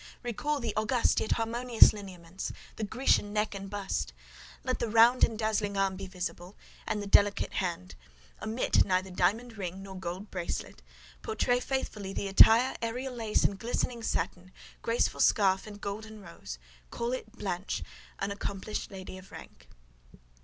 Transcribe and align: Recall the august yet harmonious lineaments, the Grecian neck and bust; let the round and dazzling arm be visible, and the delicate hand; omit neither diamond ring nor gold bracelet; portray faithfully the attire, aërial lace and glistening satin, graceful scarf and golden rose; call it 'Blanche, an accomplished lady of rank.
Recall 0.23 0.59
the 0.59 0.75
august 0.75 1.19
yet 1.19 1.33
harmonious 1.33 1.93
lineaments, 1.93 2.51
the 2.75 2.83
Grecian 2.83 3.31
neck 3.31 3.53
and 3.53 3.69
bust; 3.69 4.13
let 4.63 4.79
the 4.79 4.89
round 4.89 5.23
and 5.23 5.37
dazzling 5.37 5.77
arm 5.77 5.95
be 5.95 6.07
visible, 6.07 6.55
and 6.87 7.03
the 7.03 7.05
delicate 7.05 7.53
hand; 7.53 7.93
omit 8.41 8.83
neither 8.83 9.11
diamond 9.11 9.59
ring 9.59 9.83
nor 9.83 9.93
gold 9.95 10.31
bracelet; 10.31 10.81
portray 11.21 11.59
faithfully 11.59 12.13
the 12.13 12.27
attire, 12.27 12.75
aërial 12.81 13.15
lace 13.15 13.43
and 13.43 13.59
glistening 13.59 14.01
satin, 14.01 14.51
graceful 14.81 15.19
scarf 15.19 15.67
and 15.67 15.81
golden 15.81 16.19
rose; 16.19 16.57
call 16.89 17.13
it 17.13 17.33
'Blanche, 17.33 17.83
an 18.17 18.31
accomplished 18.31 18.89
lady 18.89 19.19
of 19.19 19.31
rank. 19.31 19.67